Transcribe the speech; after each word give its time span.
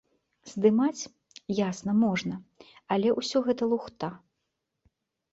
Здымаць, 0.51 1.03
ясна, 1.57 1.93
можна, 2.03 2.39
але 2.95 3.09
ўсё 3.19 3.41
гэта 3.49 3.63
лухта. 3.75 4.09